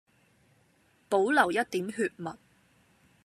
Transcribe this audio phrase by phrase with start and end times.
[1.09, 2.35] 保留一點血脈